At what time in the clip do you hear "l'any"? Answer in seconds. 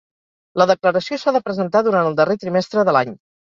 2.99-3.17